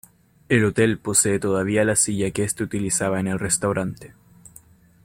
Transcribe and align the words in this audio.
El 0.49 0.65
hotel 0.65 0.97
posee 0.97 1.37
todavía 1.37 1.83
la 1.83 1.95
silla 1.95 2.31
que 2.31 2.43
este 2.43 2.63
utilizaba 2.63 3.19
en 3.19 3.27
el 3.27 3.37
restaurante. 3.37 4.15